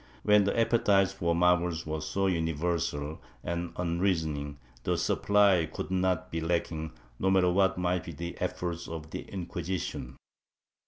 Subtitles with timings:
[0.01, 6.31] ^ When the appetite for marvels was so universal and unreasoning, the supply could not
[6.31, 10.17] be lacking, no matter what might be the efforts of the Inquisition.